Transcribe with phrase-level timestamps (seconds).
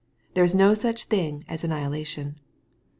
[0.33, 2.39] There is no such thing as annihilation.